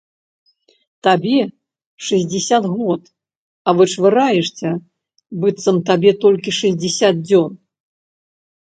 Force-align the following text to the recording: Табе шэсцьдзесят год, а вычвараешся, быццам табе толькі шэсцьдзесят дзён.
Табе 1.05 1.39
шэсцьдзесят 2.05 2.63
год, 2.79 3.03
а 3.67 3.77
вычвараешся, 3.81 4.69
быццам 5.45 5.77
табе 5.93 6.11
толькі 6.27 6.57
шэсцьдзесят 6.63 7.15
дзён. 7.29 7.51